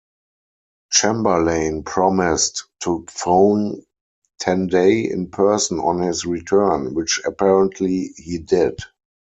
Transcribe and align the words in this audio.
Chamberlain 0.91 1.83
promised 1.83 2.65
to 2.79 3.05
phone 3.07 3.83
Tandey 4.41 5.11
in 5.11 5.29
person 5.29 5.77
on 5.77 6.01
his 6.01 6.25
return, 6.25 6.95
which 6.95 7.21
apparently 7.23 8.07
he 8.17 8.39
did. 8.39 8.79